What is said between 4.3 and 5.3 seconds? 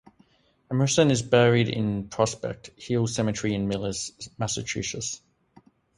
Massachusetts.